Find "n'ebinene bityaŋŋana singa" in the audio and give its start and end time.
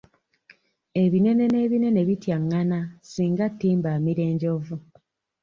1.49-3.45